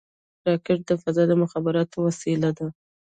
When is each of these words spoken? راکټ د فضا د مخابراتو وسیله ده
راکټ 0.47 0.79
د 0.89 0.91
فضا 1.01 1.23
د 1.27 1.33
مخابراتو 1.43 1.95
وسیله 2.07 2.49
ده 2.57 2.67